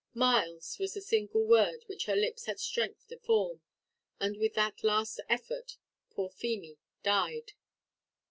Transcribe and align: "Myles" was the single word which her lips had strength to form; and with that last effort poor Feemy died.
"Myles" 0.15 0.79
was 0.79 0.95
the 0.95 0.99
single 1.01 1.45
word 1.45 1.83
which 1.85 2.07
her 2.07 2.15
lips 2.15 2.45
had 2.47 2.59
strength 2.59 3.07
to 3.09 3.19
form; 3.19 3.61
and 4.19 4.35
with 4.35 4.55
that 4.55 4.83
last 4.83 5.19
effort 5.29 5.77
poor 6.09 6.27
Feemy 6.31 6.79
died. 7.03 7.51